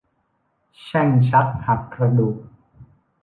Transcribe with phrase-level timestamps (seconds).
[0.83, 2.37] แช่งชักหักกระดูก